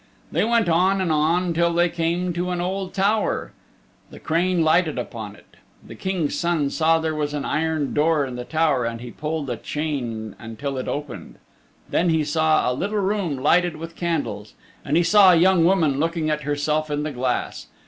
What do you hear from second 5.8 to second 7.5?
The King's Son saw there was an